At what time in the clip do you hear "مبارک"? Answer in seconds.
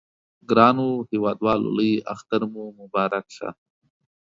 2.79-3.25